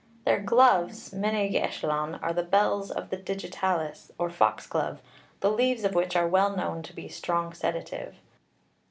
Their 0.25 0.39
gloves, 0.39 1.11
menyg 1.11 1.53
ellyllon, 1.53 2.17
are 2.23 2.33
the 2.33 2.41
bells 2.41 2.89
of 2.89 3.11
the 3.11 3.17
digitalis, 3.17 4.09
or 4.17 4.31
fox 4.31 4.65
glove, 4.65 4.99
the 5.41 5.51
leaves 5.51 5.83
of 5.83 5.93
which 5.93 6.15
are 6.15 6.27
well 6.27 6.55
known 6.55 6.81
to 6.81 6.93
be 6.95 7.05
a 7.05 7.07
strong 7.07 7.53
sedative. 7.53 8.15